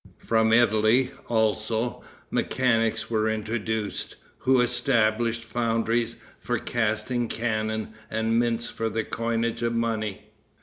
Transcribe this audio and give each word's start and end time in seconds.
From 0.17 0.51
Italy, 0.51 1.11
also, 1.27 2.03
mechanics 2.31 3.11
were 3.11 3.29
introduced, 3.29 4.15
who 4.39 4.59
established 4.59 5.43
foundries 5.43 6.15
for 6.39 6.57
casting 6.57 7.27
cannon, 7.27 7.93
and 8.09 8.39
mints 8.39 8.65
for 8.67 8.89
the 8.89 9.03
coinage 9.03 9.61
of 9.61 9.75
money. 9.75 10.31